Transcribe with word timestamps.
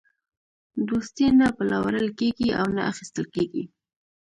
دوستي 0.87 1.27
نه 1.39 1.47
پلورل 1.57 2.07
کېږي 2.19 2.49
او 2.59 2.65
نه 2.75 2.81
اخیستل 2.91 3.25
کېږي. 3.35 3.63